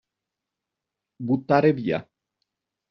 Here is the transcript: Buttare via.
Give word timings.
Buttare 1.17 1.73
via. 1.73 1.99